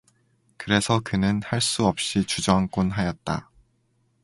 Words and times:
그래서 0.57 0.99
그는 1.01 1.41
할 1.43 1.61
수 1.61 1.85
없이 1.85 2.25
주저앉곤 2.25 2.89
하였다. 2.89 3.51